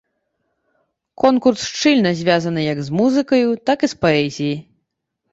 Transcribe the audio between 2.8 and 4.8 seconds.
з музыкаю, так і з паэзіяй.